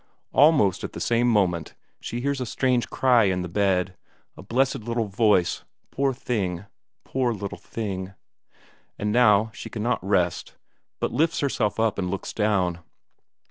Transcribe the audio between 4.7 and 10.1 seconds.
little voice; poor thing, poor little thing... and now she cannot